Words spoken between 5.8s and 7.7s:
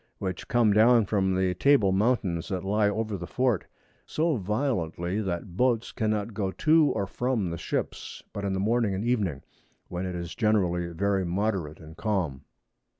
cannot go to or from the